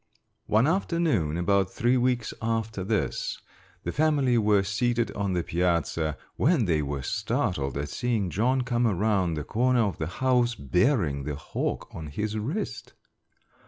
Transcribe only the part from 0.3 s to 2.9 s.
One afternoon, about three weeks after